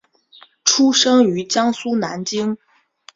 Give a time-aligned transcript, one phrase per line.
[0.65, 2.57] 出生于江苏南京。